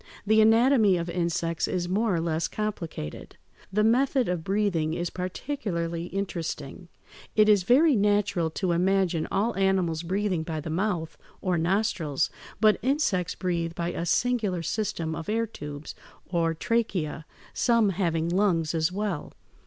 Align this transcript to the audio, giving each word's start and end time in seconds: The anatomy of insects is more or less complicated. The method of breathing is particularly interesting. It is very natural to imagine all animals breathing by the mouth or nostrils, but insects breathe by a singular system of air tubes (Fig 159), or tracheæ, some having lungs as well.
The 0.25 0.41
anatomy 0.41 0.97
of 0.97 1.11
insects 1.11 1.67
is 1.67 1.87
more 1.87 2.15
or 2.15 2.19
less 2.19 2.47
complicated. 2.47 3.37
The 3.71 3.83
method 3.83 4.27
of 4.27 4.43
breathing 4.43 4.95
is 4.95 5.11
particularly 5.11 6.05
interesting. 6.05 6.87
It 7.35 7.47
is 7.47 7.61
very 7.61 7.95
natural 7.95 8.49
to 8.49 8.71
imagine 8.71 9.27
all 9.29 9.55
animals 9.55 10.01
breathing 10.01 10.41
by 10.41 10.59
the 10.59 10.71
mouth 10.71 11.19
or 11.39 11.55
nostrils, 11.55 12.31
but 12.59 12.79
insects 12.81 13.35
breathe 13.35 13.75
by 13.75 13.89
a 13.91 14.07
singular 14.07 14.63
system 14.63 15.15
of 15.15 15.29
air 15.29 15.45
tubes 15.45 15.93
(Fig 16.25 16.33
159), 16.33 16.41
or 16.41 16.55
tracheæ, 17.19 17.23
some 17.53 17.89
having 17.89 18.27
lungs 18.27 18.73
as 18.73 18.91
well. 18.91 19.33